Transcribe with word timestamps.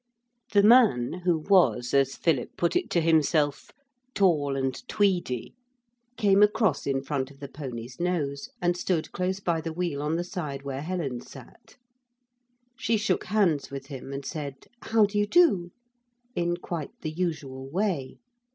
The 0.53 0.63
man, 0.63 1.21
who 1.25 1.37
was, 1.41 1.93
as 1.93 2.15
Philip 2.15 2.57
put 2.57 2.75
it 2.75 2.89
to 2.89 3.01
himself, 3.01 3.69
'tall 4.15 4.55
and 4.55 4.73
tweedy,' 4.87 5.53
came 6.17 6.41
across 6.41 6.87
in 6.87 7.03
front 7.03 7.29
of 7.29 7.39
the 7.39 7.47
pony's 7.47 7.99
nose 7.99 8.49
and 8.59 8.75
stood 8.75 9.11
close 9.11 9.39
by 9.39 9.61
the 9.61 9.71
wheel 9.71 10.01
on 10.01 10.15
the 10.15 10.23
side 10.23 10.63
where 10.63 10.81
Helen 10.81 11.21
sat. 11.21 11.75
She 12.75 12.97
shook 12.97 13.25
hands 13.25 13.69
with 13.69 13.85
him, 13.93 14.11
and 14.11 14.25
said, 14.25 14.65
'How 14.81 15.05
do 15.05 15.19
you 15.19 15.27
do?' 15.27 15.69
in 16.33 16.57
quite 16.57 16.99
the 17.01 17.11
usual 17.11 17.69
way. 17.69 18.17